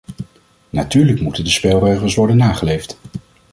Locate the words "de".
1.43-1.49